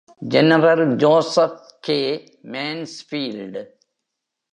[0.27, 1.99] General Joseph K.
[2.43, 3.59] Mansfield.